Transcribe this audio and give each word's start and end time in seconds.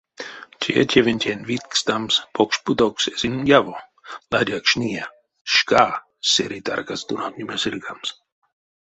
Те 0.61 0.73
тевентень, 0.91 1.47
видькстамс, 1.49 2.15
покш 2.35 2.55
путовкс 2.65 3.05
эзинь 3.13 3.45
яво; 3.59 3.77
ладякшныя— 4.31 5.03
шка 5.53 5.85
сэрей 6.31 6.61
таркас 6.67 7.01
тонавтнеме 7.07 7.55
сыргамс. 7.63 8.07